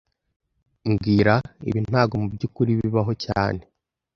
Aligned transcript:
Mbwira 0.91 1.35
ibi 1.69 1.79
ntago 1.87 2.13
mubyukuri 2.21 2.71
bibaho 2.79 3.11
cyane 3.25 3.61